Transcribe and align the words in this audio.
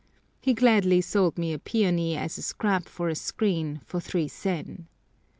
He 0.39 0.55
gladly 0.55 0.99
sold 1.01 1.37
me 1.37 1.53
a 1.53 1.59
peony 1.59 2.17
as 2.17 2.39
a 2.39 2.41
scrap 2.41 2.89
for 2.89 3.07
a 3.07 3.13
screen 3.13 3.81
for 3.85 3.99
3 4.01 4.27
sen. 4.27 4.87